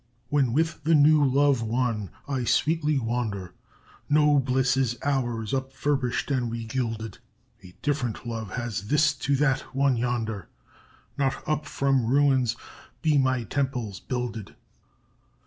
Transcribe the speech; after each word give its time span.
When 0.29 0.51
with 0.51 0.83
the 0.83 0.95
new 0.95 1.23
love 1.23 1.61
won 1.61 2.09
I 2.27 2.43
sweetly 2.43 2.97
wander, 2.97 3.53
No 4.09 4.39
bliss 4.39 4.75
is 4.75 4.97
ours 5.03 5.53
upfurbish'd 5.53 6.31
and 6.31 6.51
regilded; 6.51 7.19
A 7.63 7.75
different 7.83 8.25
love 8.25 8.55
has 8.55 8.87
This 8.87 9.13
to 9.13 9.35
That 9.35 9.59
one 9.75 9.97
yonder 9.97 10.49
Not 11.19 11.47
up 11.47 11.67
from 11.67 12.07
ruins 12.07 12.55
be 13.03 13.19
my 13.19 13.43
temples 13.43 13.99
builded. 13.99 14.55